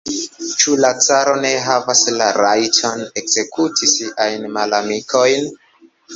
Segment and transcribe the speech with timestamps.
[0.61, 5.49] Ĉu la caro ne havas la rajton ekzekuti siajn malamikojn?